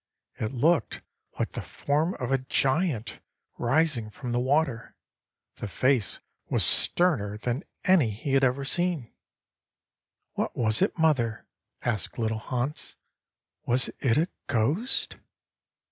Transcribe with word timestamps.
It 0.39 0.51
looked 0.51 1.01
like 1.37 1.51
the 1.51 1.61
form 1.61 2.15
of 2.15 2.31
a 2.31 2.39
giant 2.39 3.19
rising 3.59 4.09
from 4.09 4.31
the 4.31 4.39
water. 4.39 4.95
The 5.57 5.67
face 5.67 6.19
was 6.49 6.63
sterner 6.65 7.37
than 7.37 7.63
any 7.83 8.09
he 8.09 8.33
had 8.33 8.43
ever 8.43 8.65
seen." 8.65 9.13
"What 10.33 10.57
was 10.57 10.81
it, 10.81 10.97
mother?" 10.97 11.45
asked 11.83 12.17
little 12.17 12.39
Hans; 12.39 12.95
"was 13.67 13.91
it 13.99 14.17
a 14.17 14.27
ghost?" 14.47 15.17